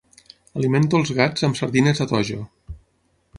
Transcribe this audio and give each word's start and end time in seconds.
Alimento 0.59 1.01
els 1.01 1.11
gats 1.19 1.45
amb 1.49 1.59
sardines 1.61 2.03
a 2.07 2.09
dojo. 2.13 2.39